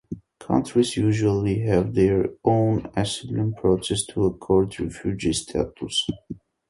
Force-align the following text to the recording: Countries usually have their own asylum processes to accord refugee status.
Countries 0.39 0.97
usually 0.97 1.59
have 1.59 1.93
their 1.93 2.29
own 2.43 2.89
asylum 2.97 3.53
processes 3.53 4.07
to 4.07 4.25
accord 4.25 4.79
refugee 4.79 5.33
status. 5.33 6.07